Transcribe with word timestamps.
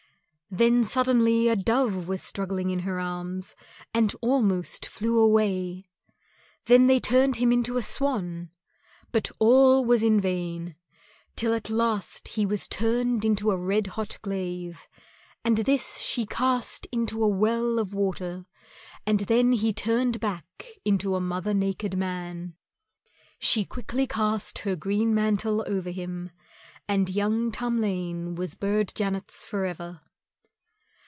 Then 0.53 0.83
suddenly 0.83 1.47
a 1.47 1.55
dove 1.55 2.09
was 2.09 2.21
struggling 2.21 2.71
in 2.71 2.79
her 2.79 2.99
arms, 2.99 3.55
and 3.93 4.13
almost 4.19 4.85
flew 4.85 5.17
away. 5.17 5.85
Then 6.65 6.87
they 6.87 6.99
turned 6.99 7.37
him 7.37 7.53
into 7.53 7.77
a 7.77 7.81
swan, 7.81 8.49
but 9.13 9.31
all 9.39 9.85
was 9.85 10.03
in 10.03 10.19
vain, 10.19 10.75
till 11.37 11.53
at 11.53 11.69
last 11.69 12.27
he 12.27 12.45
was 12.45 12.67
turned 12.67 13.23
into 13.23 13.49
a 13.49 13.55
red 13.55 13.87
hot 13.87 14.17
glaive, 14.21 14.89
and 15.45 15.59
this 15.59 15.99
she 15.99 16.25
cast 16.25 16.85
into 16.91 17.23
a 17.23 17.29
well 17.29 17.79
of 17.79 17.93
water 17.93 18.45
and 19.05 19.21
then 19.21 19.53
he 19.53 19.71
turned 19.71 20.19
back 20.19 20.65
into 20.83 21.15
a 21.15 21.21
mother 21.21 21.53
naked 21.53 21.97
man. 21.97 22.55
She 23.39 23.63
quickly 23.63 24.05
cast 24.05 24.57
her 24.59 24.75
green 24.75 25.15
mantle 25.15 25.63
over 25.65 25.91
him, 25.91 26.29
and 26.89 27.09
young 27.09 27.53
Tamlane 27.53 28.35
was 28.35 28.55
Burd 28.55 28.91
Janet's 28.93 29.45
for 29.45 29.63
ever. 29.63 30.01